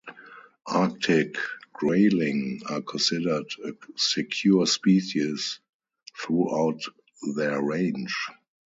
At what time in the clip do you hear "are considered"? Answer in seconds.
2.67-3.45